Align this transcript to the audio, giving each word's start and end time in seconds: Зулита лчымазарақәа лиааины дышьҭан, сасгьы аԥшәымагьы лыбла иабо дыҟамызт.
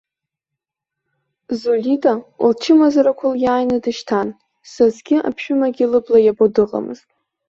Зулита 1.59 2.13
лчымазарақәа 2.49 3.27
лиааины 3.39 3.77
дышьҭан, 3.83 4.27
сасгьы 4.71 5.17
аԥшәымагьы 5.27 5.85
лыбла 5.91 6.19
иабо 6.21 6.45
дыҟамызт. 6.53 7.07